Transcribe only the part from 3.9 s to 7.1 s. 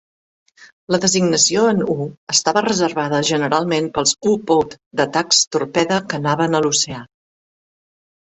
pels u-boot d'atacs torpede que anaven a l'oceà.